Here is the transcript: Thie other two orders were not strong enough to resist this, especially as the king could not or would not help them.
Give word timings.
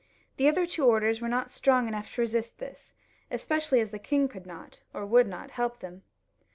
Thie 0.39 0.47
other 0.49 0.65
two 0.65 0.83
orders 0.83 1.21
were 1.21 1.27
not 1.29 1.51
strong 1.51 1.87
enough 1.87 2.15
to 2.15 2.21
resist 2.21 2.57
this, 2.57 2.95
especially 3.29 3.79
as 3.81 3.91
the 3.91 3.99
king 3.99 4.27
could 4.27 4.47
not 4.47 4.81
or 4.95 5.05
would 5.05 5.27
not 5.27 5.51
help 5.51 5.77
them. 5.79 6.01